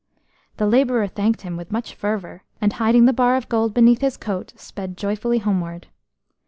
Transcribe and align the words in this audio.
The 0.57 0.65
labourer 0.65 1.05
thanked 1.05 1.41
him 1.41 1.55
with 1.57 1.71
much 1.71 1.93
fervour, 1.93 2.41
and, 2.59 2.73
hiding 2.73 3.05
the 3.05 3.13
bar 3.13 3.35
of 3.35 3.47
gold 3.47 3.75
beneath 3.75 4.01
his 4.01 4.17
coat, 4.17 4.51
sped 4.57 4.97
joyfully 4.97 5.37
homeward. 5.37 5.89